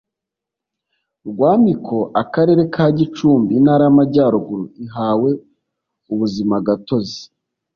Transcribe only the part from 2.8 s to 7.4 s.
gicumbi intara y amajyaruguru ihawe ubuzimagatozi